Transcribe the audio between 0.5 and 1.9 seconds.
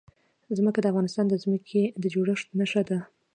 ځمکه د افغانستان د ځمکې